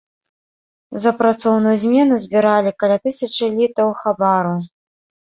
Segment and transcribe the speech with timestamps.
[1.03, 4.55] За працоўную змену збіралі каля тысячы літаў хабару.